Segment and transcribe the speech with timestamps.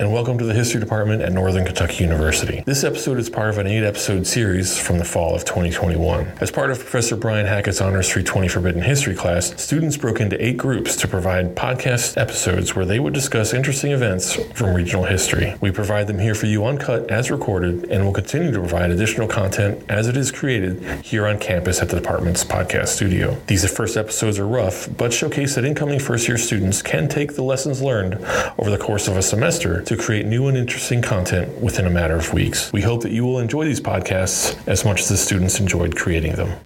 [0.00, 2.62] and welcome to the History Department at Northern Kentucky University.
[2.64, 6.26] This episode is part of an eight episode series from the fall of 2021.
[6.40, 10.56] As part of Professor Brian Hackett's Honors 320 Forbidden History class, students broke into eight
[10.56, 15.54] groups to provide podcast episodes where they would discuss interesting events from regional history.
[15.60, 19.28] We provide them here for you uncut as recorded, and will continue to provide additional
[19.28, 23.36] content as it is created here on campus at the department's podcast studio.
[23.48, 27.42] These first episodes are rough, but showcase that incoming first year students can take the
[27.42, 28.14] lessons learned
[28.58, 32.14] over the course of a semester to create new and interesting content within a matter
[32.14, 32.72] of weeks.
[32.72, 36.36] We hope that you will enjoy these podcasts as much as the students enjoyed creating
[36.36, 36.60] them.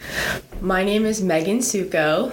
[0.61, 2.33] My name is Megan Suckow,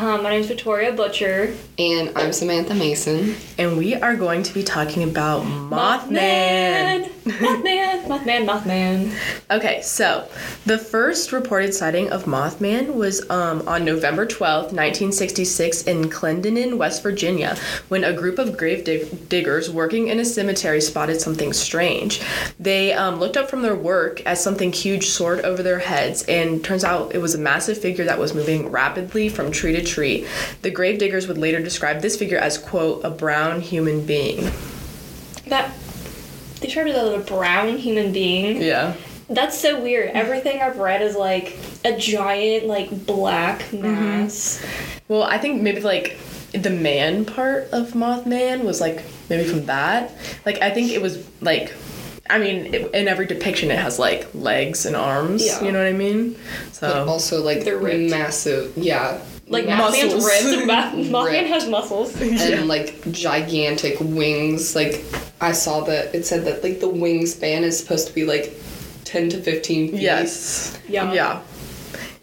[0.00, 1.52] Um, my name is Victoria Butcher.
[1.76, 3.34] And I'm Samantha Mason.
[3.58, 7.10] and we are going to be talking about Mothman.
[7.24, 8.04] Mothman!
[8.06, 9.12] Mothman, Mothman.
[9.50, 10.28] Okay, so
[10.66, 17.02] the first reported sighting of Mothman was um, on November 12th, 1966, in Clendenin, West
[17.02, 17.56] Virginia,
[17.88, 22.20] when a group of grave dig- diggers working in a cemetery spotted something strange.
[22.58, 26.64] They um, looked up from their work as something huge soared over their heads, and
[26.64, 30.26] turns out it was a massive figure that was moving rapidly from tree to tree.
[30.62, 34.50] The grave diggers would later describe this figure as, quote, a brown human being.
[35.46, 35.72] That.
[36.60, 38.60] They described it as a brown human being.
[38.60, 38.94] Yeah.
[39.30, 40.10] That's so weird.
[40.10, 43.82] Everything I've read is like a giant, like, black Mm-hmm.
[43.82, 44.64] mass.
[45.08, 46.16] Well, I think maybe like
[46.52, 50.12] the man part of Mothman was like maybe from that.
[50.46, 51.74] Like I think it was like
[52.30, 55.62] I mean, it, in every depiction it has like legs and arms, Yeah.
[55.62, 56.36] you know what I mean?
[56.66, 58.10] But So also like They're ripped.
[58.10, 59.20] massive yeah.
[59.48, 60.14] Like, Muscles.
[60.14, 60.66] Mothman's ripped.
[60.66, 62.20] Moth- Mothman has muscles.
[62.20, 64.74] and like gigantic wings.
[64.76, 65.04] Like
[65.40, 68.52] I saw that it said that like the wingspan is supposed to be like
[69.04, 70.00] ten to fifteen feet.
[70.02, 70.78] yes.
[70.88, 71.12] Yeah.
[71.12, 71.40] Yeah.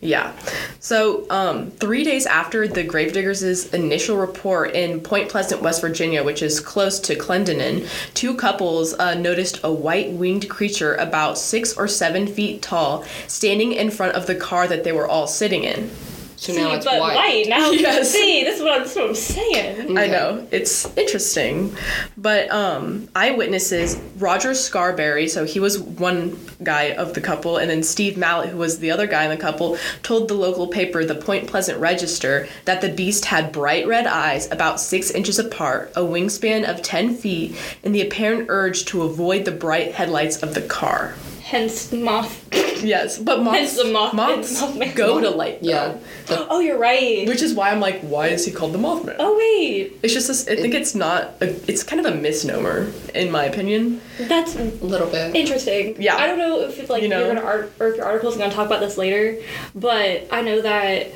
[0.02, 0.34] Yeah.
[0.80, 6.44] So, um, three days after the Gravediggers' initial report in Point Pleasant, West Virginia, which
[6.44, 11.88] is close to Clendenin, two couples uh, noticed a white winged creature about six or
[11.88, 15.90] seven feet tall standing in front of the car that they were all sitting in.
[16.38, 17.16] So See, now it's but white.
[17.16, 17.46] white.
[17.48, 18.12] Now Yes.
[18.12, 19.98] see, this is what I'm, this is what I'm saying.
[19.98, 21.76] I know it's interesting,
[22.18, 27.84] but um, eyewitnesses Roger Scarberry, so he was one guy of the couple, and then
[27.84, 31.16] Steve Mallette, who was the other guy in the couple, told the local paper, the
[31.16, 36.02] Point Pleasant Register, that the beast had bright red eyes, about six inches apart, a
[36.02, 40.62] wingspan of ten feet, and the apparent urge to avoid the bright headlights of the
[40.62, 41.16] car.
[41.50, 42.42] Hence, moth.
[42.84, 44.96] Yes, but moths, Hence the moth- moths Mothman.
[44.96, 45.94] go to light, Yeah.
[46.26, 46.36] though.
[46.36, 47.28] The- Oh, you're right.
[47.28, 49.16] Which is why I'm like, why is he called the Mothman?
[49.20, 52.92] Oh wait, It's just, this, I think it's not, a, it's kind of a misnomer,
[53.14, 54.02] in my opinion.
[54.20, 55.36] that's a little bit.
[55.36, 55.96] interesting.
[56.00, 56.18] Yeah.
[56.18, 57.20] I don't know if it's like You know?
[57.26, 59.38] you're gonna art or if your article's gonna talk about this later,
[59.76, 61.08] but I know that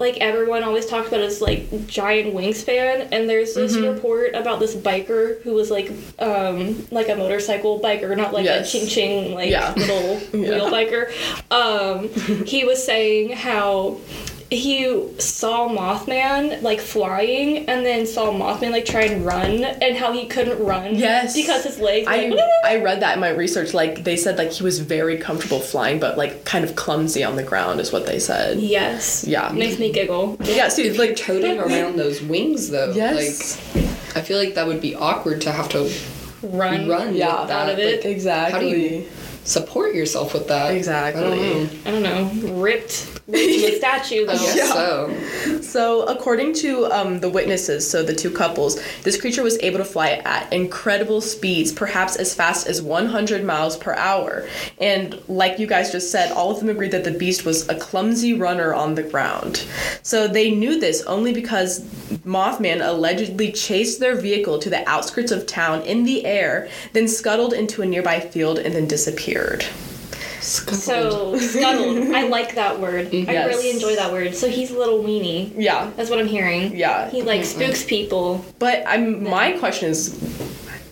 [0.00, 3.92] like everyone always talks about this like giant wingspan, and there's this Mm-hmm.
[3.94, 8.68] report about this biker who was like um like a motorcycle biker, not like Yes.
[8.74, 9.72] a ching ching like Yeah.
[9.76, 10.54] little Yeah.
[10.56, 11.12] wheel biker.
[11.52, 12.08] Um,
[12.46, 13.98] he was saying how
[14.50, 20.12] he saw Mothman like flying and then saw Mothman like try and run and how
[20.12, 21.34] he couldn't run Yes.
[21.36, 23.72] because his legs I like, I read that in my research.
[23.74, 27.36] Like they said, like he was very comfortable flying, but like kind of clumsy on
[27.36, 28.58] the ground, is what they said.
[28.58, 29.50] yes Yeah.
[29.52, 33.84] makes me giggle Yeah, so If like like toting around those wings though, yes, like
[34.16, 35.90] I feel like that would be awkward to have to
[36.42, 37.40] run run Yeah.
[37.40, 37.68] with that.
[37.68, 37.98] Out of it.
[38.04, 38.52] Like, exactly.
[38.52, 39.06] How do you
[39.44, 40.74] support yourself with that?
[40.74, 41.22] Exactly.
[41.22, 41.68] I don't know.
[41.86, 44.72] I don't know ripped the statue though I Yeah.
[44.72, 45.60] so.
[45.62, 49.84] So, according to um, the witnesses, so the two couples, this creature was able to
[49.84, 54.48] fly at incredible speeds, perhaps as fast as 100 miles per hour.
[54.80, 57.78] And like you guys just said, all of them agreed that the beast was a
[57.78, 59.64] clumsy runner on the ground.
[60.02, 61.80] So they knew this only because
[62.24, 67.52] Mothman allegedly chased their vehicle to the outskirts of town in the air, then scuttled
[67.52, 69.64] into a nearby field and then disappeared.
[70.40, 75.02] So scuttled I like that word I really enjoy that word so he's a little
[75.02, 75.90] weenie Yeah.
[75.96, 77.10] that's what I'm hearing Yeah.
[77.10, 80.18] he like spooks people But I'm my question is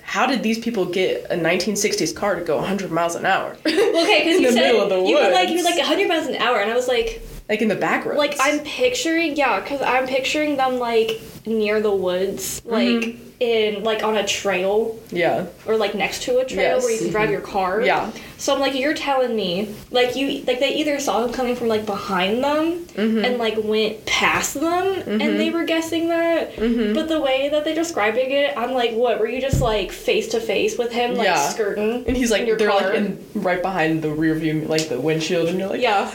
[0.02, 3.56] how did these people get a 1960s car to go 100 miles an hour?
[3.66, 5.76] okay because In you the said middle of the you were like you were woods.
[5.76, 8.18] like 100 miles an hour and I was like like in the back roads.
[8.18, 13.22] Like I'm picturing, yeah, because I'm picturing them like near the woods, like Mm-hmm.
[13.40, 15.46] in like on a trail yeah.
[15.64, 16.82] or like next to a trail Yes.
[16.84, 17.80] where you can drive your car.
[17.80, 18.10] Yeah.
[18.38, 21.68] So I'm like, you're telling me, like you, like they either saw him coming from
[21.68, 23.24] like behind them Mm-hmm.
[23.24, 26.54] and like went past them, and they were guessing that.
[26.56, 26.94] Mm-hmm.
[26.94, 29.20] But the way that they're describing it, I'm like, what?
[29.20, 31.48] Were you just like face to face with him, like Yeah.
[31.48, 32.04] skirting?
[32.08, 32.88] And he's like in your they're car?
[32.88, 36.10] like in right behind the rear view like the windshield and you're like yeah.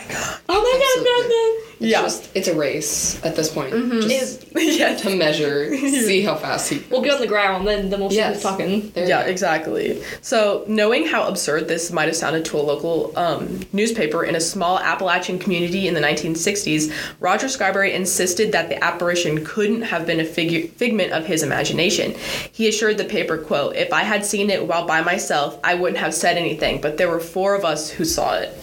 [0.49, 1.05] Oh my Absolutely.
[1.05, 1.59] god, nothing.
[1.79, 2.01] It's Yeah.
[2.01, 3.71] just it's a race at this point.
[3.71, 4.95] Just Is yeah.
[4.97, 8.17] to measure, see how fast he we'll get on the ground, then then we'll see
[8.17, 8.33] Yes.
[8.35, 8.89] who's talking.
[8.91, 10.03] There Yeah, exactly.
[10.21, 14.79] So, knowing how absurd this might sounded to a local um, newspaper in a small
[14.79, 20.25] Appalachian community in the 1960s, Roger Scarberry insisted that the apparition couldn't have been a
[20.25, 22.11] figure, figment of his imagination.
[22.51, 25.99] He assured the paper, quote, "If I had seen it while by myself, I wouldn't
[25.99, 28.57] have said anything, but there were four of us who saw it."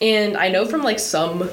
[0.00, 1.50] And I know from like some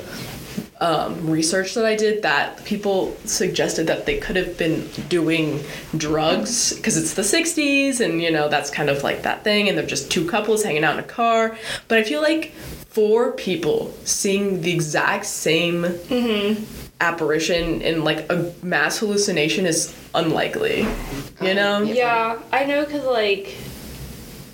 [0.80, 5.62] um, research that I did that people suggested that they could have been doing
[5.96, 9.78] drugs because it's the 60s and you know that's kind of like that thing and
[9.78, 11.58] they're just two couples hanging out in a car.
[11.88, 12.52] But I feel like
[12.90, 15.86] four people seeing the exact same
[17.00, 20.88] apparition in like a mass hallucination is unlikely.
[21.42, 21.82] You know?
[21.82, 23.56] Yeah, I know because like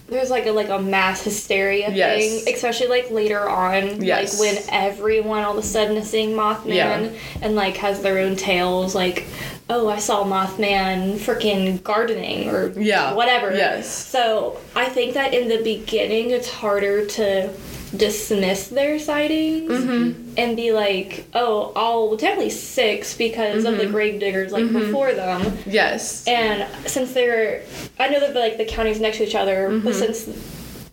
[0.08, 2.20] there's like a like a mass hysteria Yes.
[2.44, 4.40] thing, especially like later on, Yes.
[4.40, 7.10] like when everyone all of a sudden is seeing Mothman Yeah.
[7.42, 9.26] and like has their own tales, like
[9.70, 13.14] oh I saw Mothman freaking gardening or Yeah.
[13.14, 13.56] whatever.
[13.56, 13.88] Yes.
[13.90, 17.50] So I think that in the beginning it's harder to
[17.96, 20.34] dismiss their sightings Mm-hmm.
[20.38, 23.92] and be like, oh, I'll definitely six because of the Mm-hmm.
[23.92, 25.58] grave diggers like before them.
[25.66, 26.28] Yes.
[26.28, 27.64] And since they're,
[28.00, 29.86] I know that like the counties next to each other, Mm-hmm.
[29.86, 30.30] but since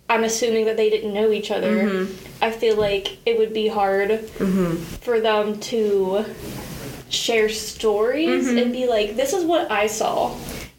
[0.09, 2.45] I'm assuming that they didn't know each other, Mm-hmm.
[2.45, 4.21] I feel like it would be hard
[5.03, 6.25] for them to
[7.11, 8.59] share stories Mm-hmm.
[8.59, 10.35] and be like, "This is what I saw."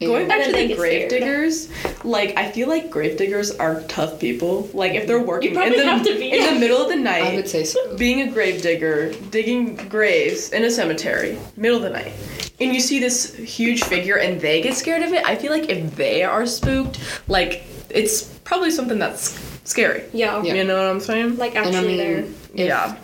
[0.06, 1.68] Going back to the they get grave diggers,
[2.04, 4.68] like I feel like grave diggers are tough people.
[4.72, 6.32] Like if they're working in probably the have to be.
[6.32, 7.96] in the middle of the night, I would say so.
[7.96, 12.12] being a grave digger, digging graves in a cemetery, middle of the night,
[12.60, 15.24] and you see this huge figure and they get scared of it.
[15.24, 20.04] I feel like if they are spooked, like it's probably something that's scary.
[20.12, 20.54] Yeah, Yeah.
[20.54, 21.36] You know what I'm saying?
[21.38, 22.66] like And I actually mean, there.
[22.66, 22.96] yeah.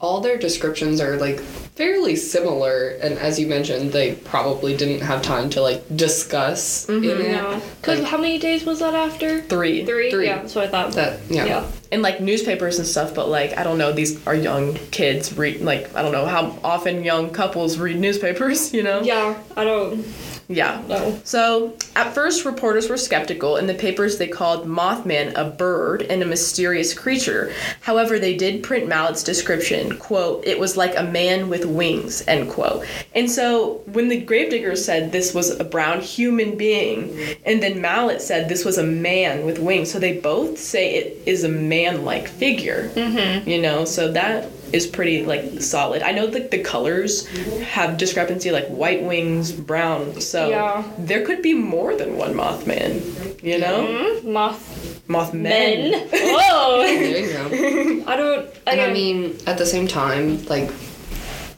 [0.00, 1.42] all their descriptions are like
[1.78, 7.04] fairly similar, and as you mentioned, they probably didn't have time to like discuss mm-hmm.
[7.04, 7.32] in it.
[7.32, 9.42] No, because Like, how many days was that after?
[9.42, 9.86] Three.
[9.86, 10.10] Three.
[10.10, 10.26] Three.
[10.26, 10.92] Yeah, that's what I thought.
[10.94, 11.44] that yeah.
[11.44, 11.70] yeah.
[11.92, 15.60] and like newspapers and stuff but like i don't know these are young kids read
[15.60, 20.04] like i don't know how often young couples read newspapers you know Yeah, I don't
[20.48, 20.82] yeah.
[20.88, 21.20] Know.
[21.24, 23.56] so at first reporters were skeptical.
[23.56, 27.52] In the papers they called mothman a bird and a mysterious creature.
[27.82, 29.98] However they did print Mallette's description.
[29.98, 32.86] Quote it was like a man with wings end quote.
[33.14, 38.22] And so when the gravediggers said this was a brown human being and then mallet
[38.22, 42.28] said this was a man with wings so they both say it is a man-like
[42.28, 42.90] figure.
[42.94, 43.48] Mm-hmm.
[43.48, 47.62] you know so that is pretty like solid i know that the colors mm-hmm.
[47.62, 50.84] have discrepancy like white wings brown so Yeah.
[50.98, 54.32] there could be more than one mothman you know mm-hmm.
[54.32, 56.08] Moth mothman men.
[56.12, 56.82] Whoa.
[56.82, 58.04] There you go.
[58.10, 58.48] I don't.
[58.66, 60.70] And I mean, at the same time, like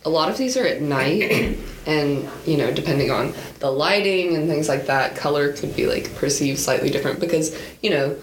[0.05, 4.49] a lot of these are at night, and you know, depending on the lighting and
[4.49, 8.17] things like that, color could be like perceived slightly different because you know,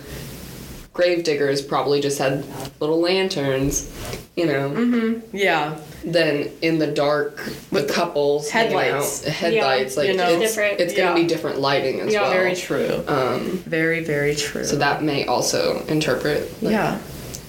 [0.98, 2.44] grave diggers probably just had
[2.82, 3.90] little lanterns,
[4.36, 4.70] you know.
[4.72, 5.38] Mm-hmm.
[5.38, 7.38] Yeah Then in the dark,
[7.72, 9.26] the couples hanging headlights.
[9.28, 10.30] out, headlights, Yeah, like you know.
[10.30, 10.80] it's, Different.
[10.82, 11.24] it's gonna Yeah.
[11.24, 12.22] be different lighting as Yeah.
[12.24, 12.32] well.
[12.32, 16.98] very true Um, very very true so that may also interpret like, yeah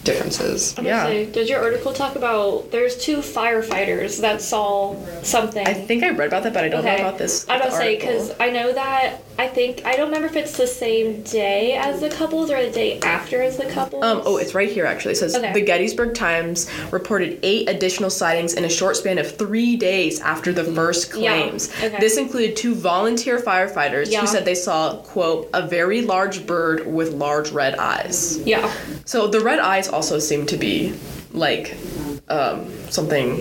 [0.04, 0.74] differences.
[0.78, 1.02] I'm yeah.
[1.04, 5.66] gonna say, did your article talk about there's two firefighters that saw something?
[5.66, 7.96] i think i read about that but i don't know about this I don't say
[7.96, 12.00] because I know that I think I don't remember if it's the same day as
[12.00, 14.02] the couples or the day after as the couples.
[14.02, 15.12] Um, oh, it's right here actually.
[15.12, 15.52] It says Okay.
[15.52, 20.52] the Gettysburg Times reported eight additional sightings in a short span of three days after
[20.52, 21.30] the first Yeah.
[21.40, 21.70] claims.
[21.82, 21.96] Okay.
[22.00, 24.22] This included two volunteer firefighters Yeah.
[24.22, 28.38] who said they saw, quote, a very large bird with large red eyes.
[28.44, 28.68] yeah,
[29.04, 30.94] So the red eyes also seem to be
[31.32, 31.74] like
[32.30, 33.36] um, something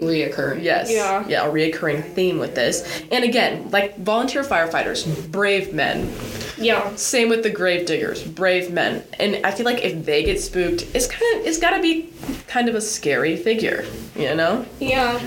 [0.00, 0.62] Reoccurring.
[0.62, 0.90] Yes.
[0.90, 1.26] Yeah.
[1.26, 3.02] Yeah, a reoccurring theme with this.
[3.10, 6.12] And again, like volunteer firefighters, brave men.
[6.58, 9.02] yeah, Same with the grave diggers, brave men.
[9.18, 12.10] And I feel like if they get spooked, it's kind of it's got to be
[12.46, 13.84] kind of a scary figure,
[14.16, 14.66] you know?
[14.78, 15.20] yeah.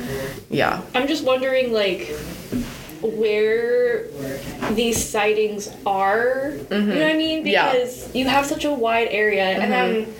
[0.49, 0.81] Yeah.
[0.93, 2.15] I'm just wondering like
[3.01, 4.07] where
[4.71, 6.53] these sightings are.
[6.71, 7.45] You know what I mean?
[7.45, 7.71] Yeah.
[7.71, 10.13] Because you have such a wide area, and I'm.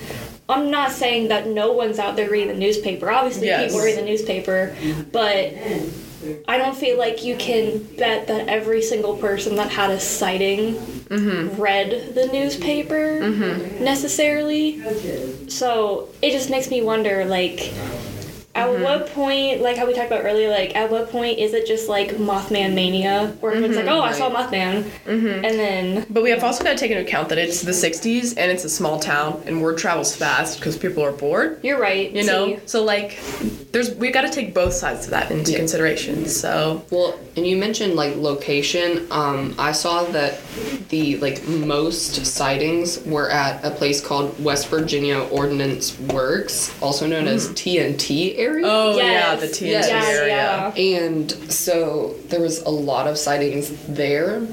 [0.49, 3.09] I'm not saying that no one's out there reading the newspaper.
[3.09, 3.65] Obviously, Yes.
[3.65, 4.75] people read the newspaper,
[5.11, 5.53] but
[6.47, 10.75] I don't feel like you can bet that every single person that had a sighting
[10.75, 11.61] mm-hmm.
[11.61, 13.83] read the newspaper mm-hmm.
[13.83, 14.81] necessarily.
[15.49, 17.73] So it just makes me wonder, like,
[18.55, 18.83] At Mm-hmm.
[18.83, 21.89] what point, like how we talked about earlier, like at what point is it just
[21.89, 23.87] like Mothman mania, where everyone's Mm-hmm.
[23.87, 27.01] like, "Oh, I saw Mothman," and then But we have also got to take into
[27.03, 30.77] account that it's the 60s and it's a small town and word travels fast because
[30.77, 31.59] people are bored.
[31.63, 32.11] you're right.
[32.11, 32.59] You know, see.
[32.67, 33.19] so like,
[33.71, 36.27] there's we've got to take both sides of that into consideration.
[36.27, 39.07] So Well, and you mentioned like location.
[39.11, 40.39] Um, I saw that
[40.89, 47.27] the like most sightings were at a place called West Virginia Ordnance Works, also known
[47.27, 48.65] as TNT area.
[48.67, 49.89] oh yeah, the TNT Yes.
[50.07, 50.27] Area.
[50.27, 50.73] yeah.
[50.75, 54.45] And so there was a lot of sightings there.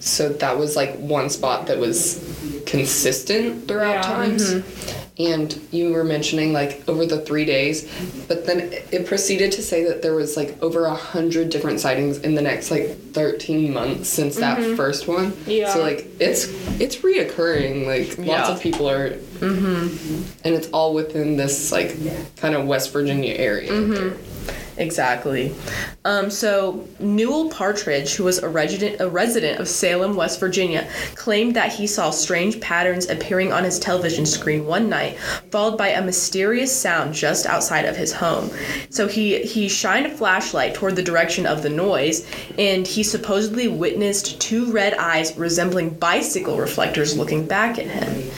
[0.00, 2.18] So that was like one spot that was
[2.66, 4.02] consistent throughout Yeah.
[4.02, 4.54] times.
[4.54, 5.03] Mm-hmm.
[5.16, 7.88] And you were mentioning like over the three days,
[8.26, 12.18] but then it proceeded to say that there was like over a hundred different sightings
[12.18, 15.32] in the next like thirteen months since that first one.
[15.46, 15.72] Yeah.
[15.72, 16.48] So like it's
[16.80, 17.86] it's reoccurring.
[17.86, 18.54] Like lots Yeah.
[18.54, 20.24] of people are, mm-hmm.
[20.44, 21.96] and it's all within this like
[22.36, 23.70] kind of West Virginia area.
[24.76, 25.54] Exactly.
[26.04, 31.54] Um, so Newell Partridge, who was a resident, a resident of Salem, West Virginia, claimed
[31.56, 35.18] that he saw strange patterns appearing on his television screen one night,
[35.50, 38.50] followed by a mysterious sound just outside of his home.
[38.90, 42.26] So he he shined a flashlight toward the direction of the noise,
[42.58, 48.30] and he supposedly witnessed two red eyes resembling bicycle reflectors looking back at him.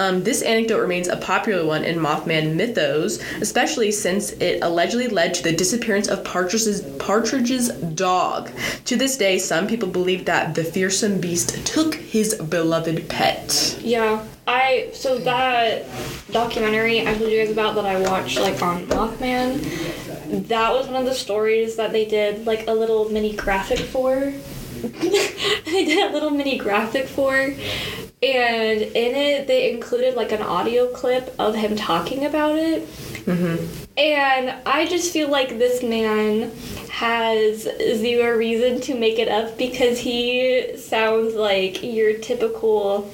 [0.00, 5.34] Um, this anecdote remains a popular one in Mothman mythos, especially since it allegedly led
[5.34, 8.50] to the disappearance of Partridge's, Partridge's dog.
[8.86, 13.78] To this day, some people believe that the fearsome beast took his beloved pet.
[13.82, 15.84] Yeah, I so that
[16.30, 20.48] documentary I told you guys about that I watched like on Mothman.
[20.48, 24.32] That was one of the stories that they did like a little mini graphic for.
[24.80, 27.52] they did a little mini graphic for,
[28.22, 32.86] and in it they included like an audio clip of him talking about it.
[33.24, 33.84] Mm-hmm.
[33.96, 36.52] And I just feel like this man
[36.90, 43.10] has zero reason to make it up because he sounds like your typical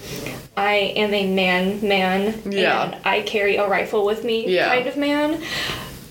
[0.56, 2.84] I am a man man Yeah.
[2.92, 4.68] and I carry a rifle with me Yeah.
[4.68, 5.42] kind of man.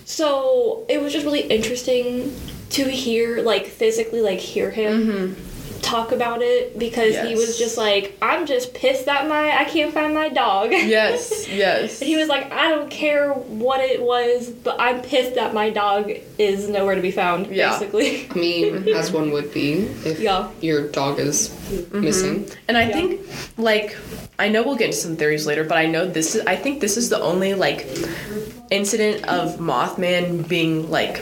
[0.06, 2.34] So it was just really interesting
[2.72, 5.55] to hear like physically like hear him mm-hmm.
[5.86, 7.36] Talk about it because he Mm-hmm.
[7.36, 10.72] Was just like I'm just pissed that my I can't find my dog.
[10.96, 12.00] Yes, yes.
[12.00, 16.12] He was like, I don't care what it was, but I'm pissed that my dog
[16.38, 17.72] is nowhere to be found, Yeah.
[17.72, 18.27] basically.
[18.32, 19.74] I mean, as one would be
[20.06, 20.50] if Yeah.
[20.62, 21.51] your dog is
[21.92, 22.50] missing.
[22.68, 23.22] And I think,
[23.58, 23.96] like,
[24.39, 26.82] I know we'll get into some theories later, but I know this is, I think
[26.82, 27.88] this is the only, like,
[28.72, 31.22] incident of Mothman being, like,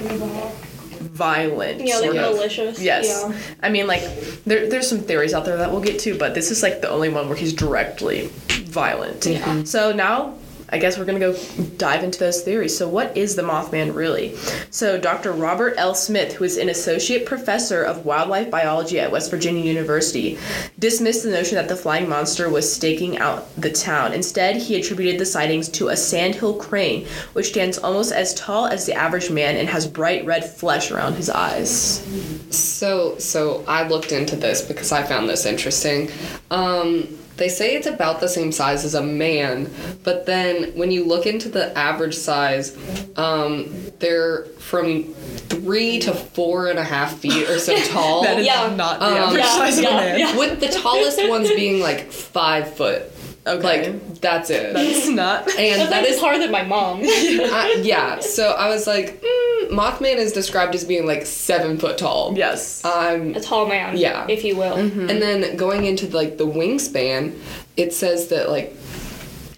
[1.13, 1.79] violent.
[1.81, 2.35] Yeah, like sort of.
[2.35, 2.79] malicious.
[2.81, 3.07] Yes.
[3.07, 3.37] Yeah.
[3.61, 4.01] I mean, like,
[4.45, 6.89] there, there's some theories out there that we'll get to, but this is, like, the
[6.89, 8.29] only one where he's directly
[8.65, 9.25] violent.
[9.25, 9.63] Yeah.
[9.63, 10.35] So now.
[10.73, 11.37] I guess we're gonna go
[11.77, 12.75] dive into those theories.
[12.75, 14.35] So, what is the Mothman really?
[14.71, 15.31] So, Dr.
[15.31, 15.93] Robert L.
[15.93, 20.39] Smith, who is an associate professor of wildlife biology at West Virginia University,
[20.79, 24.13] dismissed the notion that the flying monster was staking out the town.
[24.13, 28.87] Instead, he attributed the sightings to a sandhill crane, which stands almost as tall as
[28.87, 32.03] the average man and has bright red flesh around his eyes.
[32.49, 36.09] So, so I looked into this because I found this interesting.
[36.49, 39.69] Um, they say it's about the same size as a man,
[40.03, 42.77] but then when you look into the average size,
[43.17, 45.05] um, they're from
[45.49, 48.23] three to four and a half feet or so tall.
[48.23, 48.73] That is Yeah.
[48.75, 50.19] not the Um, average yeah, size of a man.
[50.19, 50.37] yeah.
[50.37, 53.03] with the tallest ones being like five foot.
[53.45, 53.61] Okay.
[53.91, 54.73] Like that's it.
[54.73, 55.41] That's not.
[55.59, 57.01] and That's that like is taller than my mom.
[57.03, 58.19] I, yeah.
[58.19, 59.42] So I was like, mm,
[59.73, 62.37] Mothman is described as being like seven foot tall.
[62.37, 62.83] yes.
[62.85, 64.25] Um, a tall man, Yeah.
[64.29, 64.75] if you will.
[64.77, 65.09] Mm-hmm.
[65.09, 67.37] And then going into like the wingspan,
[67.77, 68.75] it says that like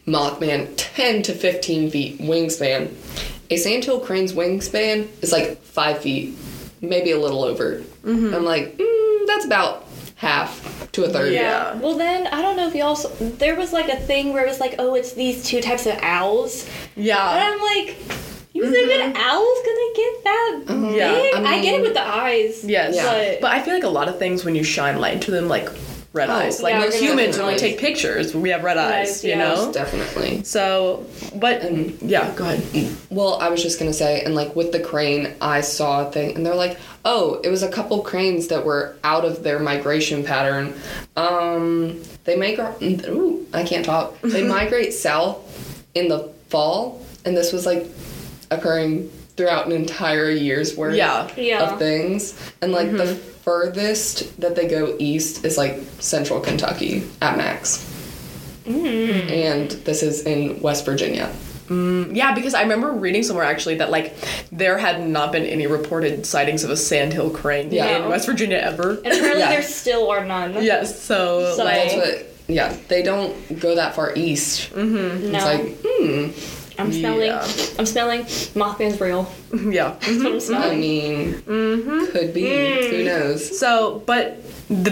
[0.07, 2.93] Mothman 10 to 15 feet wingspan.
[3.49, 6.35] A sandhill crane's wingspan is like five feet,
[6.81, 7.81] maybe a little over.
[8.03, 8.33] Mm-hmm.
[8.33, 11.33] I'm like, mm, that's about half to a third.
[11.33, 11.75] Yeah.
[11.75, 14.47] Well, then I don't know if you also there was like a thing where it
[14.47, 17.17] was like, oh, it's these two types of owls, Yeah.
[17.35, 17.43] and.
[17.43, 17.97] I'm like,
[18.55, 20.75] you think that owls gonna get that big?
[20.75, 20.95] Mm-hmm.
[20.95, 22.63] Yeah, I, I get it with the eyes.
[22.63, 22.95] Yes.
[22.95, 25.47] but, But I feel like a lot of things when you shine light into them,
[25.47, 25.69] like
[26.13, 26.61] red eyes.
[26.61, 29.09] Like yeah, most most humans, when we take pictures, we have red eyes.
[29.09, 29.37] eyes, You yeah.
[29.39, 29.71] know.
[29.73, 30.43] Definitely.
[30.45, 31.69] So, but
[32.01, 32.95] yeah, go ahead.
[33.09, 36.35] Well, I was just gonna say, and like with the crane, I saw a thing,
[36.35, 40.23] and they're like, oh, it was a couple cranes that were out of their migration
[40.23, 40.73] pattern.
[41.17, 43.05] Um, they migrate.
[43.07, 44.19] Ooh, I can't talk.
[44.21, 45.37] They migrate south
[45.93, 47.85] in the fall, and this was like
[48.57, 51.29] occurring throughout an entire year's worth Yeah.
[51.35, 51.71] Yeah.
[51.71, 52.39] of things.
[52.61, 53.29] And like the mm-hmm.
[53.43, 57.91] furthest that they go east is like central Kentucky at max.
[58.65, 59.31] Mm.
[59.31, 61.31] And this is in West Virginia.
[61.67, 64.15] Mm, yeah, because I remember reading somewhere actually that like
[64.51, 68.03] there had not been any reported sightings of a sandhill crane Yeah.
[68.03, 68.91] in West Virginia ever.
[68.91, 69.49] And apparently Yeah.
[69.49, 70.63] there still are none.
[70.63, 72.31] yes, so, So- like That's what.
[72.47, 74.71] Yeah, they don't go that far east.
[74.73, 75.31] Mm-hmm.
[75.31, 75.37] No.
[75.37, 76.64] It's like, hmm.
[76.77, 77.27] I'm smelling.
[77.27, 77.47] Yeah.
[77.79, 78.21] I'm smelling.
[78.53, 79.31] Mothman's real.
[79.71, 79.95] yeah.
[80.01, 82.89] That's what I'm I mean, could be.
[82.89, 83.59] Who knows?
[83.59, 84.91] So, but the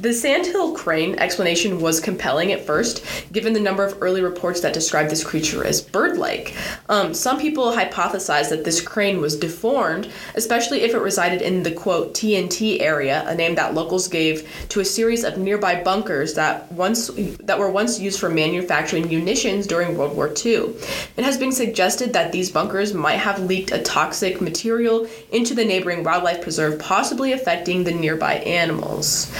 [0.00, 4.72] the sandhill crane explanation was compelling at first, given the number of early reports that
[4.72, 6.56] described this creature as bird-like.
[6.88, 11.70] Um, some people hypothesized that this crane was deformed, especially if it resided in the
[11.70, 16.72] quote TNT area, a name that locals gave to a series of nearby bunkers that
[16.72, 17.08] once
[17.40, 20.74] that were once used for manufacturing munitions during World War II.
[21.18, 23.99] It has been suggested that these bunkers might have leaked a toxic
[24.40, 29.32] material into the neighboring wildlife preserve, possibly affecting the nearby animals.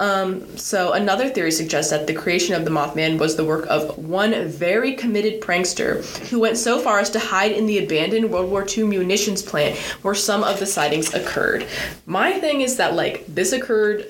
[0.00, 3.98] Um, so another theory suggests that the creation of the Mothman was the work of
[3.98, 8.50] one very committed prankster who went so far as to hide in the abandoned World
[8.50, 11.66] War II munitions plant where some of the sightings occurred.
[12.06, 14.06] My thing is that like this occurred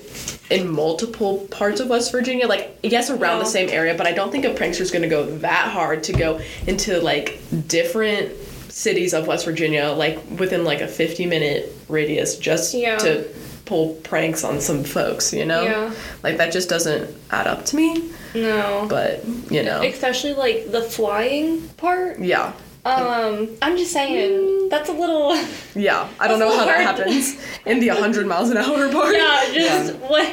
[0.49, 4.31] in multiple parts of West Virginia, like yes, around the same area, but I don't
[4.31, 8.31] think a prankster's going to go that hard to go into like different
[8.71, 12.97] cities of West Virginia, like within like a 50 minute radius, just Yeah.
[12.99, 13.25] to
[13.65, 15.63] pull pranks on some folks, you know?
[15.63, 15.91] Yeah.
[16.23, 18.85] Like that just doesn't add up to me, No.
[18.89, 19.81] but you know.
[19.81, 22.19] Especially like the flying part.
[22.19, 22.53] Yeah.
[22.83, 25.37] Um, I'm just saying that's a little.
[25.73, 26.09] Yeah.
[26.19, 29.15] I don't know how that happens in the 100 miles an hour part.
[29.15, 30.27] Yeah, just what?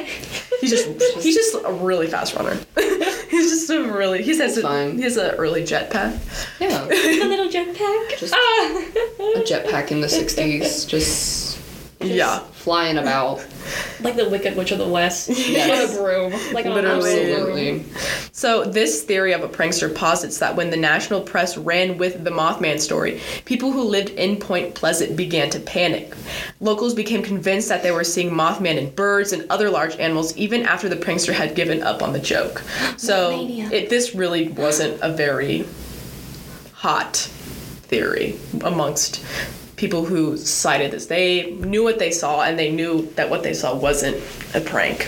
[0.59, 0.87] He's just
[1.23, 2.57] he's just a really fast runner.
[3.29, 4.97] he's just a really he says That's fine.
[4.97, 6.19] he has an early jetpack.
[6.59, 6.83] Yeah.
[6.85, 8.17] A little jetpack.
[8.19, 8.83] Just- ah.
[9.37, 11.57] A jetpack in the 60s, just
[12.01, 12.43] Yeah.
[12.69, 13.43] Flying about.
[14.01, 15.27] like the Wicked Witch of the West.
[15.29, 15.89] Yes.
[15.89, 16.53] On a broom.
[16.53, 16.77] Like Literally.
[16.77, 17.79] an absolute broom.
[17.79, 18.29] Absolutely.
[18.31, 22.29] So, this theory of a prankster posits that when the national press ran with the
[22.29, 26.13] Mothman story, people who lived in Point Pleasant began to panic.
[26.59, 30.63] Locals became convinced that they were seeing Mothman in birds and other large animals even
[30.67, 32.61] after the prankster had given up on the joke.
[32.97, 35.65] So, it, this really wasn't a very
[36.73, 39.25] hot theory amongst
[39.79, 41.05] people who cited this.
[41.05, 44.17] They knew what they saw and they knew that what they saw wasn't
[44.53, 45.07] a prank.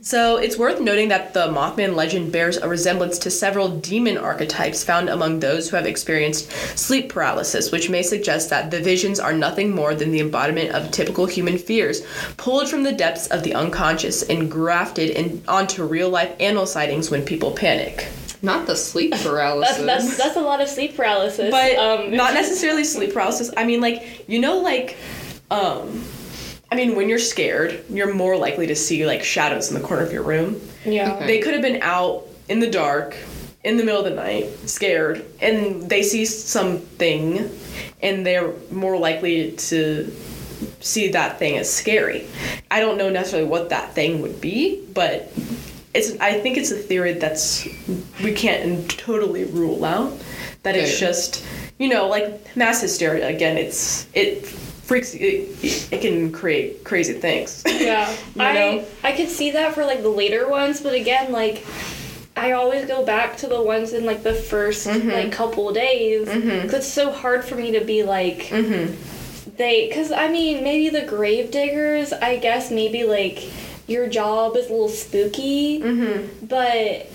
[0.00, 4.84] So it's worth noting that the Mothman legend bears a resemblance to several demon archetypes
[4.84, 9.32] found among those who have experienced sleep paralysis, which may suggest that the visions are
[9.32, 12.02] nothing more than the embodiment of typical human fears,
[12.36, 17.10] pulled from the depths of the unconscious and grafted in, onto real life animal sightings
[17.10, 18.06] when people panic.
[18.44, 19.78] Not the sleep paralysis.
[19.78, 21.50] That's, that's that's a lot of sleep paralysis.
[21.50, 23.50] But um, not necessarily sleep paralysis.
[23.56, 24.96] I mean, like, you know, like,
[25.50, 26.04] um,
[26.70, 30.02] I mean, when you're scared, you're more likely to see like shadows in the corner
[30.02, 30.60] of your room.
[30.84, 31.14] Yeah.
[31.14, 31.26] Okay.
[31.26, 33.16] They could have been out in the dark,
[33.64, 37.50] in the middle of the night, scared, and they see something,
[38.02, 40.12] and they're more likely to
[40.80, 42.26] see that thing as scary.
[42.70, 45.32] I don't know necessarily what that thing would be, but
[45.94, 46.18] it's.
[46.20, 47.66] I think it's a theory that's
[48.22, 50.12] we can't totally rule out.
[50.64, 51.00] That it's Okay.
[51.06, 51.44] just
[51.78, 53.56] you know like mass hysteria again.
[53.56, 55.48] It's it freaks it,
[55.92, 57.62] it can create crazy things.
[57.84, 58.84] Yeah, You I know?
[59.02, 61.64] I could see that for like the later ones, but again, like
[62.36, 65.10] I always go back to the ones in like the 1st Mm-hmm.
[65.10, 68.94] like couple days because it's so hard for me to be like Mm-hmm.
[69.56, 73.38] they because I mean maybe the grave diggers I guess maybe like
[73.86, 76.46] your job is a little spooky, Mm-hmm.
[76.46, 77.06] but.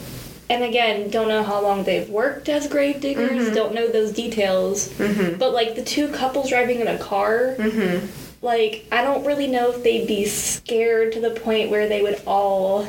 [0.51, 3.29] And again, don't know how long they've worked as grave diggers.
[3.45, 3.53] Mm-hmm.
[3.53, 4.91] Don't know those details.
[4.97, 8.07] But like the two couples driving in a car, Mm-hmm.
[8.43, 12.19] like I don't really know if they'd be scared to the point where they would
[12.25, 12.87] all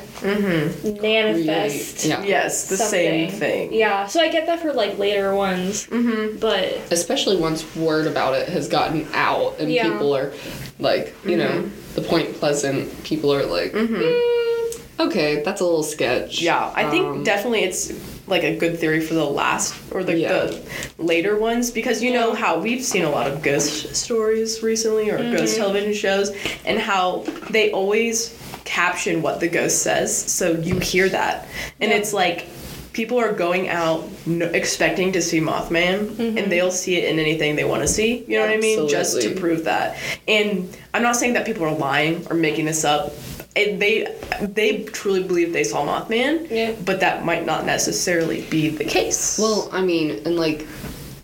[1.03, 2.05] manifest.
[2.07, 2.23] Yeah.
[2.23, 3.73] yes, the same thing.
[3.73, 6.39] Yeah, so I get that for like later ones, mm-hmm.
[6.39, 9.85] but Especially once word about it has gotten out and Yeah.
[9.91, 10.33] people are
[10.79, 11.80] like, you know, Mm-hmm.
[11.95, 16.41] The Point Pleasant people are like, "Mm, okay, that's a little sketch.
[16.41, 17.93] Yeah, I think Um, definitely it's
[18.27, 20.29] like a good theory for the last or the, Yeah.
[20.47, 20.61] the
[20.99, 25.19] later ones because you know how we've seen a lot of ghost stories recently or
[25.19, 26.31] ghost television shows
[26.65, 31.49] and how they always caption what the ghost says so you hear that
[31.81, 31.97] and Yeah.
[31.97, 32.47] it's like
[32.93, 36.51] people are going out no, expecting to see mothman and mm-hmm.
[36.51, 38.25] they'll see it in anything they want to see.
[38.27, 38.89] You know what i mean?
[38.89, 39.97] Just to prove that.
[40.27, 43.13] And i'm not saying that people are lying or making this up.
[43.57, 44.07] It, they
[44.41, 46.75] they truly believe they saw mothman Yeah.
[46.85, 49.39] but that might not necessarily be the case.
[49.39, 50.69] Well, I mean, and like,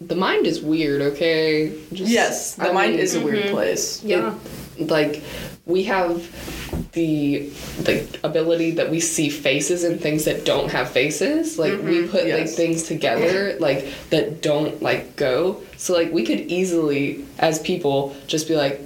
[0.00, 1.72] the mind is weird, okay?
[1.92, 3.54] Just, yes the I mind mean, is a weird mm-hmm.
[3.54, 4.02] place.
[4.02, 4.34] Yeah,
[4.78, 5.22] like,
[5.66, 7.48] we have the
[7.82, 11.58] the ability that we see faces and things that don't have faces.
[11.58, 12.10] Like we mm-hmm.
[12.10, 15.60] put like things together like that don't like go.
[15.76, 18.80] So like we could easily as people just be like,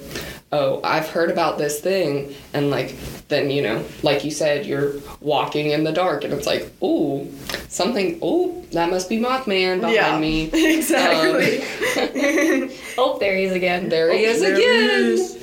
[0.52, 2.96] "Oh, I've heard about this thing." And like
[3.28, 7.28] then, you know, like you said, you're walking in the dark and it's like, oh
[7.68, 10.18] something, oh that must be Mothman behind Yeah.
[10.18, 11.60] me." exactly.
[11.60, 13.90] Um, oh, there he is again.
[13.90, 14.90] There he oh, is There it again.
[15.12, 15.39] is.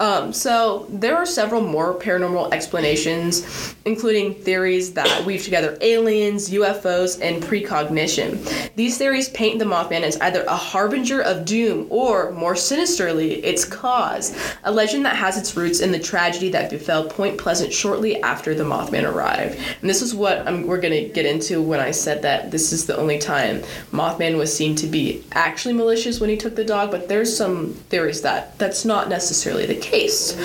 [0.00, 7.20] Um, so there are several more paranormal explanations, including theories that weave together aliens, UFOs,
[7.22, 8.40] and precognition.
[8.74, 13.64] These theories paint the Mothman as either a harbinger of doom or, more sinisterly, its
[13.64, 14.36] cause.
[14.64, 18.54] A legend that has its roots in the tragedy that befell Point Pleasant shortly after
[18.54, 19.58] the Mothman arrived.
[19.80, 22.72] And this is what I'm, we're going to get into when I said that this
[22.72, 23.62] is the only time
[23.92, 27.74] Mothman was seen to be actually malicious when he took the dog, but there's some
[27.88, 29.08] theories that that's not
[29.44, 30.36] necessarily the case.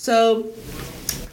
[0.00, 0.46] So,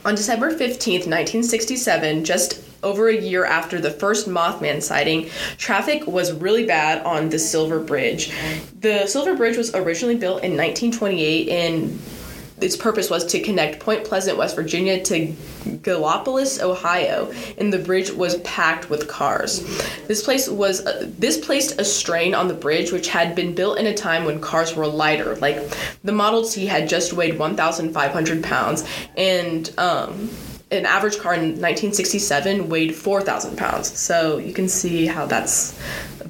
[0.03, 6.33] on December 15th, 1967, just over a year after the first Mothman sighting, traffic was
[6.33, 8.33] really bad on the Silver Bridge.
[8.79, 11.99] The Silver Bridge was originally built in 1928 and
[12.61, 15.27] its purpose was to connect Point Pleasant, West Virginia to
[15.81, 19.59] Gallipolis, Ohio, and the bridge was packed with cars.
[20.07, 23.77] This place was uh, this placed a strain on the bridge, which had been built
[23.79, 25.35] in a time when cars were lighter.
[25.37, 25.57] Like
[26.03, 30.29] the Model T had just weighed 1,500 pounds, and um,
[30.71, 33.97] an average car in 1967 weighed 4,000 pounds.
[33.97, 35.77] So you can see how that's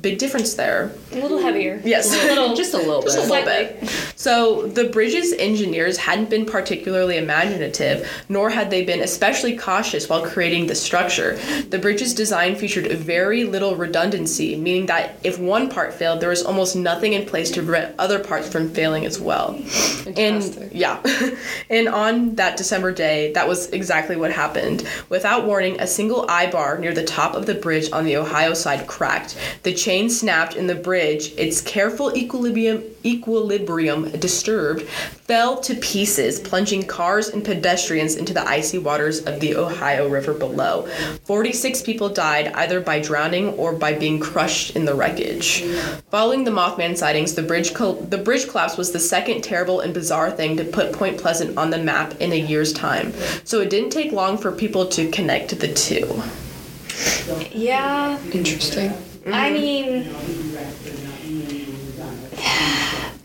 [0.02, 0.92] big difference there.
[1.12, 1.46] A little mm-hmm.
[1.46, 1.82] heavier.
[1.84, 2.12] Yes.
[2.12, 3.30] A little, Just a little Just a bit.
[3.30, 3.90] little bit.
[4.16, 10.26] So the bridge's engineers hadn't been particularly imaginative, nor had they been especially cautious while
[10.26, 11.38] creating the structure.
[11.70, 16.44] The bridge's design featured very little redundancy, meaning that if one part failed, there was
[16.44, 19.54] almost nothing in place to prevent other parts from failing as well.
[19.54, 20.64] Fantastic.
[20.64, 21.02] And yeah,
[21.70, 24.88] and on that December day, that was exactly what happened.
[25.10, 28.54] Without warning, a single eye bar near the top of the bridge on the Ohio
[28.54, 29.38] side cracked.
[29.64, 31.34] The chain snapped in the bridge.
[31.38, 38.78] Its careful equilibrium equilibrium disturbed, fell to pieces, plunging cars and pedestrians into the icy
[38.78, 40.88] waters of the Ohio River below.
[41.24, 45.64] 46 people died either by drowning or by being crushed in the wreckage.
[46.12, 49.94] Following the Mothman sightings, the bridge col- the bridge collapse was the second terrible and
[49.94, 53.14] bizarre thing to put Point Pleasant on the map in a year's time.
[53.44, 56.22] So it didn't take long for people to connect the two.
[57.52, 58.20] Yeah.
[58.32, 58.94] Interesting.
[59.26, 60.10] I mean,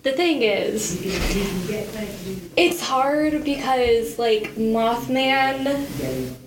[0.06, 1.00] the thing is,
[2.56, 5.84] it's hard because like Mothman,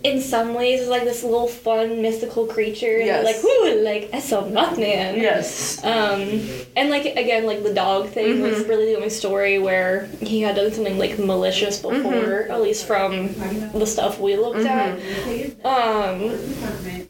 [0.03, 3.25] in some ways, is like this little fun mystical creature, Yes.
[3.25, 5.83] like, "Ooh, like I saw Mothman." Yes.
[5.83, 6.39] Um,
[6.77, 10.55] and like again, like the dog thing was really the only story where he had
[10.55, 13.35] done something like malicious before, at least from
[13.73, 14.97] the stuff we looked at.
[15.65, 16.39] Um,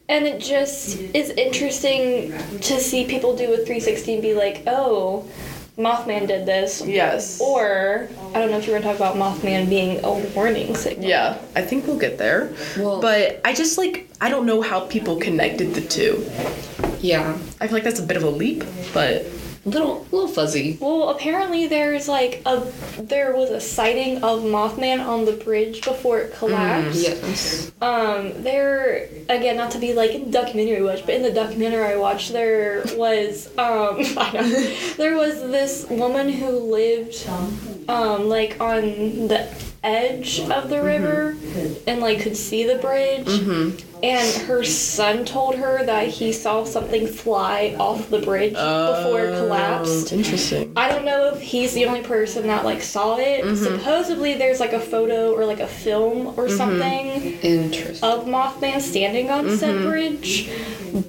[0.08, 2.32] and it just is interesting
[2.62, 5.24] to see people do a 360 and be like, oh,
[5.78, 6.82] Mothman did this.
[6.84, 7.40] Yes.
[7.40, 10.74] Or, I don't know if you were going to talk about Mothman being a warning
[10.74, 11.08] signal.
[11.08, 12.52] Yeah, I think we'll get there.
[12.76, 16.24] Well- but I just like I don't know how people connected the two.
[17.00, 17.38] Yeah.
[17.60, 19.24] I feel like that's a bit of a leap, but
[19.66, 20.78] Little little fuzzy.
[20.80, 22.66] Well, apparently there's like a
[22.98, 27.02] there was a sighting of Mothman on the bridge before it collapsed.
[27.02, 27.70] Yes.
[27.82, 31.32] Um, there again, not to be like in the documentary I watched, but in the
[31.32, 37.28] documentary I watched, there was um, I know, there was this woman who lived
[37.88, 38.80] um, like on
[39.28, 39.46] the
[39.82, 41.36] edge of the river
[41.86, 43.26] and like could see the bridge.
[44.02, 49.36] And her son told her that he saw something fly off the bridge before it
[49.38, 50.12] collapsed.
[50.12, 50.72] Oh, Interesting.
[50.76, 53.44] I don't know if he's the only person that like saw it.
[53.44, 53.56] Mm-hmm.
[53.62, 56.56] Supposedly there's like a photo or like a film or Mm-hmm.
[56.56, 57.06] something
[57.42, 58.08] Interesting.
[58.08, 59.88] of Mothman standing on said Mm-hmm.
[59.88, 60.50] bridge,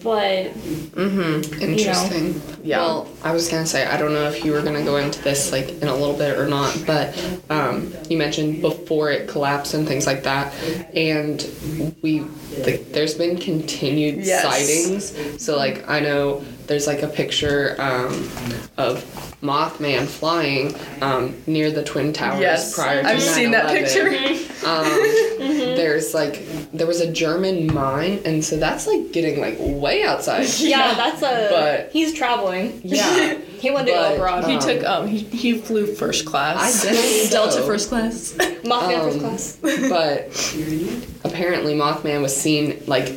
[0.04, 0.54] but
[0.92, 1.62] Mhm.
[1.62, 2.42] Interesting.
[2.64, 2.78] Yeah.
[2.80, 5.52] Well, I was gonna say I don't know if you were gonna go into this
[5.52, 7.18] like in a little bit or not, but
[7.50, 10.54] um, you mentioned before it collapsed and things like that,
[10.94, 11.46] and
[12.02, 12.22] we
[12.66, 14.44] like there's been continued Yes.
[14.44, 15.44] sightings.
[15.44, 18.12] So like I know there's like a picture um,
[18.78, 19.04] of
[19.42, 23.72] Mothman flying um, near the twin towers Yes, prior to I've seen that 9/11.
[24.40, 24.48] picture.
[24.62, 24.86] Um,
[25.40, 30.48] There's like there was a German mine, and so that's like getting like way outside.
[30.60, 32.80] yeah, that's a But- he's traveling.
[32.84, 33.40] Yeah.
[33.62, 34.44] He wanted to But, go abroad.
[34.46, 36.58] He Um, took um he, he flew first class.
[36.86, 37.46] I guess so.
[37.48, 38.34] Delta first class.
[38.64, 39.18] Mothman first
[39.64, 39.90] um, class.
[41.24, 43.14] but apparently Mothman was seen like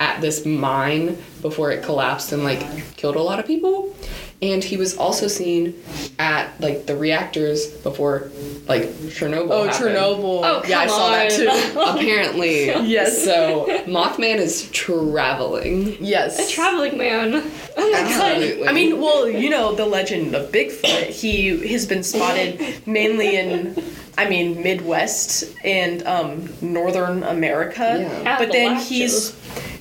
[0.00, 2.60] at this mine before it collapsed and like
[2.96, 3.94] killed a lot of people.
[4.42, 5.80] And he was also seen
[6.18, 8.30] at like the reactors before
[8.66, 8.82] like
[9.14, 9.48] Chernobyl.
[9.50, 9.94] Oh, happened.
[9.96, 10.40] Chernobyl.
[10.44, 11.80] Oh, yeah, I come saw that too.
[11.80, 13.24] Apparently, Yes.
[13.24, 15.96] So Mothman is traveling.
[16.04, 16.38] yes.
[16.38, 17.34] A traveling man.
[17.76, 18.10] Oh my god.
[18.12, 18.68] Absolutely.
[18.68, 21.06] I mean, well, you know the legend of Bigfoot.
[21.08, 23.80] He has been spotted mainly in,
[24.18, 27.98] I mean, Midwest and um, Northern America.
[28.24, 28.38] Yeah.
[28.38, 29.36] But then he's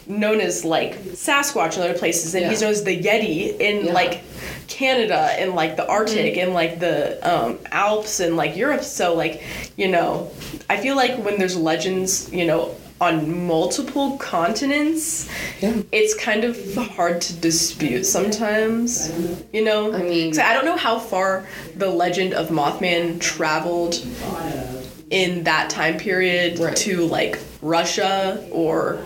[0.07, 3.93] known as like Sasquatch in other places, and he's known as the Yeti in Yeah.
[3.93, 4.21] like
[4.71, 8.83] Canada and like the Arctic and like the um, Alps and like Europe.
[8.83, 9.43] So like,
[9.77, 10.31] you know,
[10.69, 12.75] I feel like when there's legends, you know.
[13.01, 15.27] On multiple continents,
[15.59, 15.73] Yeah.
[15.91, 19.11] it's kind of hard to dispute sometimes.
[19.51, 23.95] You know, I mean- I don't know how far the legend of Mothman traveled
[25.09, 26.75] in that time period Right.
[26.77, 28.99] to like Russia or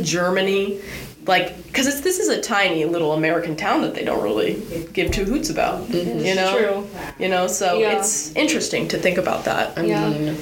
[0.00, 0.78] Germany.
[1.26, 5.24] Like, because this is a tiny little American town that they don't really give two
[5.24, 5.88] hoots about.
[5.88, 6.86] You know, True.
[7.18, 7.98] You know, so Yeah.
[7.98, 9.72] it's interesting to think about that.
[9.78, 10.08] I Yeah.
[10.08, 10.36] mean,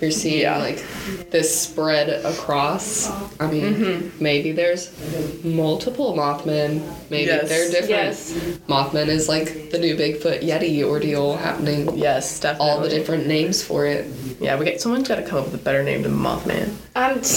[0.00, 0.58] you're seeing Yeah.
[0.58, 0.82] like
[1.30, 3.10] this spread across.
[3.38, 4.22] I mean, Mm-hmm.
[4.22, 4.90] maybe there's
[5.44, 6.80] multiple Mothman.
[7.10, 7.48] Maybe Yes.
[7.48, 7.90] they're different.
[7.90, 8.32] Yes.
[8.68, 11.90] Mothman is like the new Bigfoot Yeti ordeal happening.
[11.96, 12.70] Yes, definitely.
[12.70, 14.06] All the different names for it.
[14.40, 16.70] Yeah, we get someone's got to come up with a better name than Mothman.
[16.94, 17.20] I'm.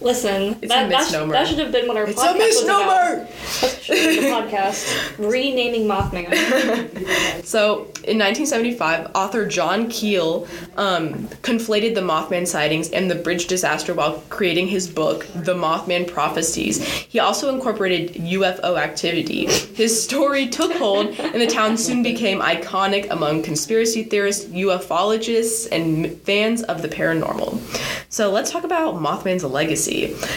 [0.00, 2.62] Listen, It's that, that, sh- that should have been what our It's a podcast was
[2.64, 3.18] about.
[3.18, 3.80] misnomer.
[3.82, 5.18] Should have been the podcast.
[5.30, 7.40] Renaming Mothman.
[7.44, 13.92] So, in 1975, author John Keel um, conflated the Mothman sightings and the bridge disaster
[13.92, 16.86] while creating his book, The Mothman Prophecies.
[16.86, 19.46] He also incorporated UFO activity.
[19.74, 26.16] His story took hold, and the town soon became iconic among conspiracy theorists, ufologists, and
[26.22, 27.58] fans of the paranormal.
[28.10, 29.89] So, let's talk about Mothman's legacy.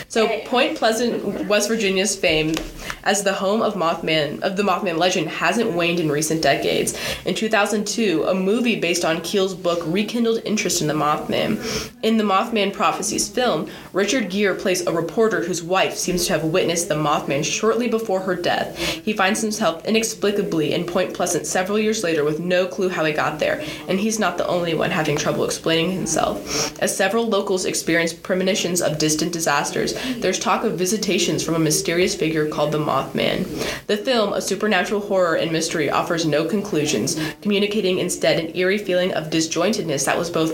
[0.08, 0.44] So, Okay.
[0.48, 2.56] Point Pleasant, West Virginia's fame
[3.04, 6.98] as the home of Mothman of the Mothman legend hasn't waned in recent decades.
[7.26, 11.58] In 2002, a movie based on Keel's book rekindled interest in the Mothman.
[12.02, 16.44] In the Mothman Prophecies film, Richard Gere plays a reporter whose wife seems to have
[16.46, 18.78] witnessed the Mothman shortly before her death.
[18.78, 23.14] He finds himself inexplicably in Point Pleasant several years later with no clue how he
[23.14, 26.80] got there, and he's not the only one having trouble explaining himself.
[26.82, 32.16] As several locals experience premonitions of distant disasters, there's talk of visitations from a mysterious
[32.16, 33.44] figure called the Mothman.
[33.88, 39.14] The film, a supernatural horror and mystery, offers no conclusions, communicating instead an eerie feeling
[39.14, 40.54] of disjointedness that was both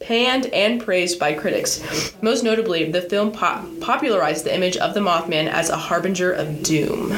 [0.00, 2.14] panned and praised by critics.
[2.22, 6.62] Most notably, the film po- popularized the image of the Mothman as a harbinger of
[6.62, 7.12] doom.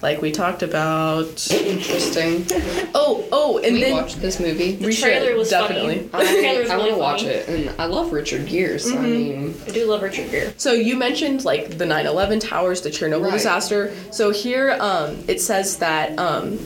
[0.00, 1.50] Like we talked about.
[1.50, 2.46] Interesting.
[2.94, 4.76] Oh, oh, and we then watched this movie.
[4.76, 6.08] The We trailer should, was definitely.
[6.08, 6.24] funny.
[6.24, 8.78] The trailer I, was I really want to watch it, and I love Richard Gere.
[8.78, 10.52] So I mean, I do love Richard Gere.
[10.56, 13.32] So you mentioned like the 9/11 towers, the Chernobyl Right.
[13.32, 13.92] disaster.
[14.12, 16.58] So here um, it says that um,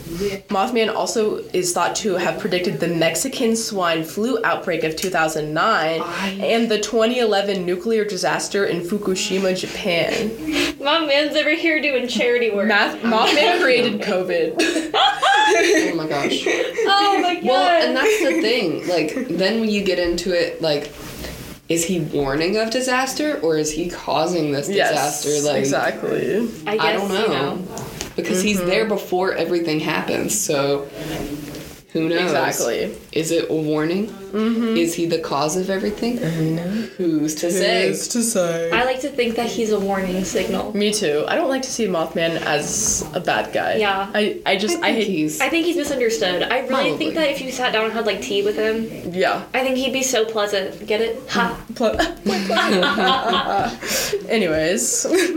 [0.48, 6.02] Mothman also is thought to have predicted the Mexican swine flu outbreak of 2009
[6.42, 10.30] and the 2011 nuclear disaster in Fukushima, Japan.
[10.82, 12.68] My man's over here doing charity work.
[12.68, 14.54] Math- Mothman created COVID.
[14.94, 16.44] oh my gosh.
[16.46, 17.44] oh my god.
[17.44, 18.86] Well, and that's the thing.
[18.88, 20.92] Like, then when you get into it, like,
[21.68, 25.48] is he warning of disaster or is he causing this yes, disaster?
[25.48, 26.48] Like, exactly.
[26.66, 27.22] I, guess, I don't know.
[27.22, 27.86] You know.
[28.16, 28.68] Because he's mm-hmm.
[28.68, 30.38] there before everything happens.
[30.38, 30.86] So,
[31.92, 32.22] who knows?
[32.22, 32.96] Exactly.
[33.12, 34.06] Is it a warning?
[34.06, 34.78] Mm-hmm.
[34.78, 36.16] Is he the cause of everything?
[36.16, 37.88] Who's to say?
[37.88, 38.70] Who's to say?
[38.70, 40.74] I like to think that he's a warning signal.
[40.74, 41.26] Me too.
[41.28, 43.76] I don't like to see Mothman as a bad guy.
[43.76, 44.10] Yeah.
[44.14, 45.40] I, I just I, I think hate he's.
[45.42, 46.44] I think he's misunderstood.
[46.44, 46.96] I really Probably.
[46.96, 49.44] think that if you sat down and had like tea with him, yeah.
[49.52, 50.86] I think he'd be so pleasant.
[50.86, 51.20] Get it?
[51.28, 51.62] Ha.
[51.74, 51.98] Pl-
[54.30, 54.86] Anyways,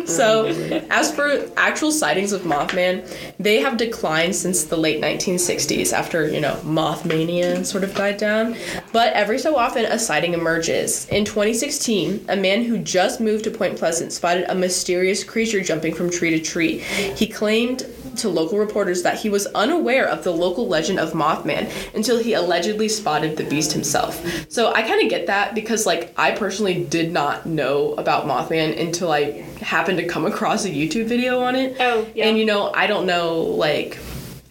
[0.10, 0.46] so
[0.90, 3.06] as for actual sightings of Mothman,
[3.40, 8.56] they have declined since the late 1960s after, you know, Mothmania sort of died down.
[8.92, 11.08] But every so often, a sighting emerges.
[11.10, 15.94] In 2016, a man who just moved to Point Pleasant spotted a mysterious creature jumping
[15.94, 16.80] from tree to tree.
[16.80, 17.86] He claimed
[18.18, 22.34] to local reporters that he was unaware of the local legend of Mothman until he
[22.34, 24.24] allegedly spotted the beast himself.
[24.50, 28.80] So I kind of get that because, like, I personally did not know about Mothman
[28.80, 31.76] until I happened to come across a YouTube video on it.
[31.80, 32.28] Oh, yeah.
[32.28, 33.98] And you know, I don't know, like,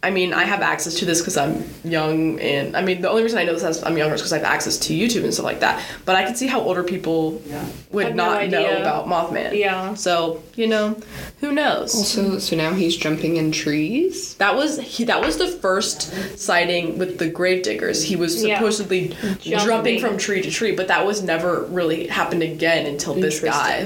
[0.04, 3.22] I mean, I have access to this because I'm young, and I mean, the only
[3.22, 5.32] reason I know this as I'm younger is because I have access to YouTube and
[5.32, 5.82] stuff like that.
[6.04, 7.42] But I can see how older people
[7.90, 9.56] would Have no not know about Mothman.
[9.56, 9.94] Yeah.
[9.94, 11.00] So you know,
[11.40, 11.94] who knows?
[11.94, 14.34] Also, so now he's jumping in trees?
[14.34, 18.02] That was he, that was the first sighting with the grave diggers.
[18.02, 19.08] He was supposedly
[19.40, 19.58] jumping.
[19.64, 20.00] Jumping.
[20.00, 23.84] from tree to tree, but that was never really happened again until this guy,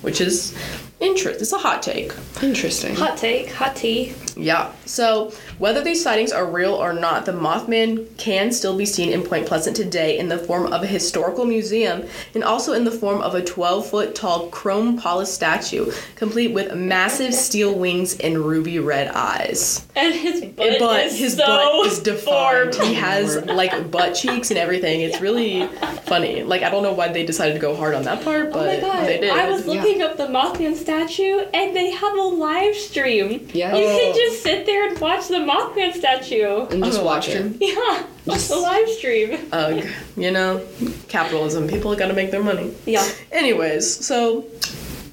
[0.00, 0.58] which is
[0.98, 1.40] interest.
[1.40, 2.12] It's a hot take.
[2.42, 2.96] Interesting.
[2.96, 4.14] Hot take, hot tea.
[4.36, 4.72] Yeah.
[4.86, 9.22] So, whether these sightings are real or not, the Mothman can still be seen in
[9.22, 13.20] Point Pleasant today in the form of a historical museum and also in the form
[13.20, 18.78] of a 12 foot tall chrome polished statue, complete with massive steel wings and ruby
[18.78, 19.86] red eyes.
[19.94, 22.74] And his butt, but is his so butt is defined.
[22.74, 22.74] formed.
[22.86, 25.00] He has like butt cheeks and everything.
[25.02, 25.66] It's really
[26.04, 26.42] funny.
[26.42, 28.76] Like, I don't know why they decided to go hard on that part, Oh my
[28.76, 29.06] but god!
[29.06, 29.30] they did.
[29.30, 29.74] I was Yeah.
[29.74, 33.48] looking up the Mothman statue, and they have a live stream.
[33.52, 33.76] Yeah.
[33.76, 33.98] You Oh.
[33.98, 36.66] can just sit there and watch the Mothman statue.
[36.70, 37.56] and just watch it.
[37.60, 39.38] Yeah, Just- a live stream.
[39.52, 39.84] Ugh.
[40.16, 40.66] You know,
[41.08, 41.68] capitalism.
[41.68, 42.74] People gotta make their money.
[42.86, 43.06] Yeah.
[43.30, 44.44] Anyways, so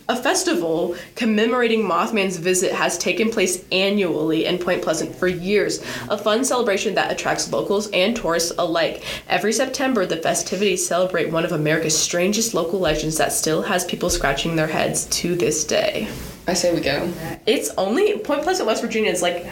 [0.08, 5.80] a festival commemorating Mothman's visit has taken place annually in Point Pleasant for years.
[6.10, 9.04] A fun celebration that attracts locals and tourists alike.
[9.28, 14.10] Every September, the festivities celebrate one of America's strangest local legends that still has people
[14.10, 16.08] scratching their heads to this day.
[16.50, 17.12] I say we go.
[17.46, 19.12] It's only Point Pleasant, West Virginia.
[19.12, 19.46] is like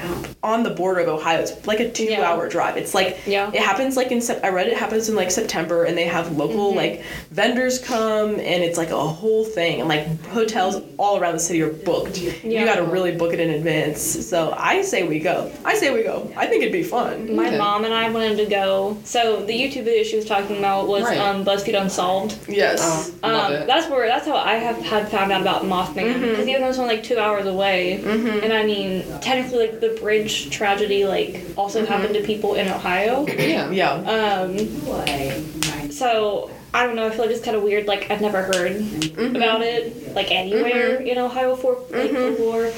[0.43, 1.39] on the border of Ohio.
[1.41, 2.75] It's like a two-hour drive.
[2.75, 3.49] It's like Yeah.
[3.53, 6.36] it happens like in Sep- I read it happens in like September, and they have
[6.36, 6.77] local Mm-hmm.
[6.77, 11.39] like vendors come, and it's like a whole thing, and like hotels all around the
[11.39, 12.17] city are booked.
[12.17, 14.01] You got to really book it in advance.
[14.01, 15.51] So I say we go.
[15.63, 16.31] I say we go.
[16.36, 17.36] I think it'd be fun.
[17.36, 17.57] My Okay.
[17.60, 18.97] mom and I wanted to go.
[19.03, 21.17] So the YouTube video she was talking about was Right.
[21.19, 22.38] um, BuzzFeed Unsolved.
[22.49, 23.12] Yes.
[23.23, 23.67] Oh, love Um, it.
[23.67, 26.77] that's where that's how I have had found out about Mothman because even though it's
[26.88, 28.43] only like two hours away, mm-hmm.
[28.43, 31.91] and I mean technically like the bridge tragedy like also mm-hmm.
[31.91, 33.26] happened to people in Ohio.
[33.38, 33.69] Yeah.
[33.71, 33.91] Yeah.
[33.93, 37.08] Um, so I don't know.
[37.08, 37.88] I feel like it's kind of weird.
[37.88, 39.36] Like I've never heard mm-hmm.
[39.36, 42.71] about it like anywhere in Ohio for like folklore,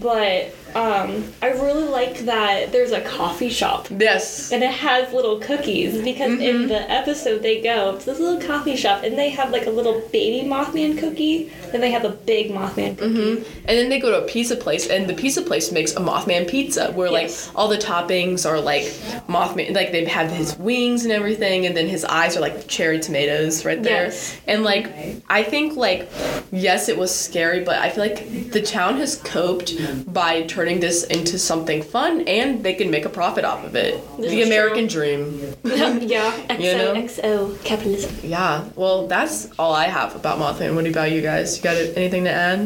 [0.00, 4.50] but um, I really like that there's a coffee shop yes.
[4.50, 8.74] and it has little cookies because in the episode they go to this little coffee
[8.74, 12.50] shop and they have like a little baby Mothman cookie, then they have a big
[12.50, 13.44] Mothman cookie.
[13.66, 16.48] And then they go to a pizza place, and the pizza place makes a Mothman
[16.48, 17.46] pizza where Yes.
[17.48, 18.84] like all the toppings are like
[19.28, 22.98] Mothman, like they have his wings and everything, and then his eyes are like cherry
[22.98, 24.06] tomatoes right there.
[24.06, 24.36] Yes.
[24.48, 24.90] And like
[25.28, 26.10] I think like
[26.50, 29.70] yes, it was scary, but I feel like the town has coped
[30.06, 33.94] by turning this into something fun, and they can make a profit off of it.
[34.18, 35.40] This the is American dream.
[35.64, 36.94] yeah, XO You know?
[36.94, 38.14] XO capitalism.
[38.22, 38.64] Yeah.
[38.76, 40.74] Well, that's all I have about Mothman.
[40.74, 41.56] What about you guys?
[41.56, 42.60] You got anything to add?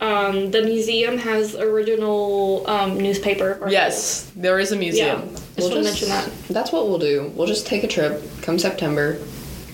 [0.00, 3.48] Um, the museum has original um, newspaper.
[3.52, 3.72] articles.
[3.72, 4.80] Yes, there is a Yeah.
[4.80, 5.28] museum.
[5.34, 6.48] Just We'll want to just- mention that.
[6.48, 7.30] That's what we'll do.
[7.36, 9.18] We'll just take a trip come September,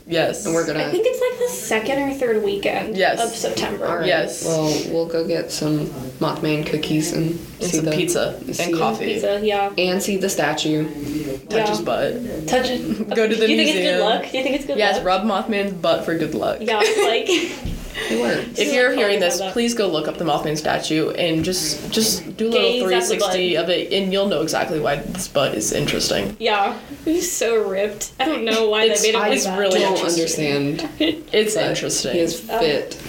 [0.09, 0.47] Yes.
[0.47, 0.81] and we're gonna.
[0.85, 3.21] I think it's like the second or third weekend Yes.
[3.23, 3.87] of September.
[3.87, 4.07] All right.
[4.07, 4.45] Yes.
[4.45, 5.87] Well, we'll go get some
[6.19, 9.15] Mothman cookies and, and see some the pizza see and coffee.
[9.15, 9.71] Pizza, yeah.
[9.77, 10.85] and see the statue.
[10.89, 11.69] Touch Yeah.
[11.69, 12.49] his butt.
[12.49, 13.09] Touch it.
[13.15, 13.99] Go to the Do you think it's museum.
[13.99, 14.31] good luck?
[14.31, 15.05] Do you think it's good Yes, luck?
[15.05, 15.05] Yes.
[15.05, 16.59] Rub Mothman's butt for good luck.
[16.61, 17.29] Yeah, like
[18.11, 18.59] It works.
[18.59, 22.49] If you're hearing this, please go look up the Mothman statue and just just do
[22.49, 25.55] a Gaze little at the 360 of it, and you'll know exactly why this butt
[25.55, 26.37] is interesting.
[26.39, 28.13] yeah, he's so ripped.
[28.21, 29.59] I don't know why It's- they made him I like that.
[29.59, 30.55] really- don't interesting.
[30.81, 30.89] understand.
[31.33, 32.13] It's but interesting.
[32.15, 33.03] He is uh, fit.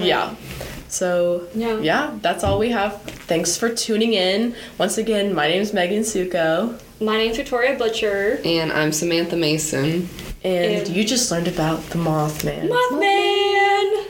[0.00, 0.34] yeah.
[0.88, 1.78] So Yeah.
[1.80, 3.02] yeah, that's all we have.
[3.02, 4.54] Thanks for tuning in.
[4.78, 8.40] Once again, my name is Megan Suckow, My name's Victoria Butcher.
[8.44, 10.08] And I'm Samantha Mason.
[10.44, 12.68] and And- you just learned about the Mothman.
[12.70, 14.06] Mothman.